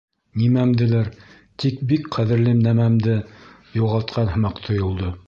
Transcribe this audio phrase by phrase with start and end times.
[0.43, 1.11] Нимәмделер,
[1.65, 3.19] тик бик ҡәҙерле нәмәмде,
[3.83, 5.17] юғалтҡан һымаҡ тойолдо.